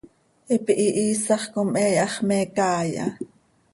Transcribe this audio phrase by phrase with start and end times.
[0.49, 3.07] Hipi hihiisax com he iihax me caai ha.